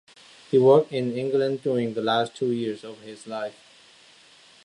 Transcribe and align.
He 0.49 0.57
worked 0.57 0.91
in 0.91 1.15
England 1.15 1.61
during 1.61 1.93
the 1.93 2.01
last 2.01 2.33
two 2.35 2.51
years 2.51 2.83
of 2.83 3.01
his 3.01 3.27
life. 3.27 3.53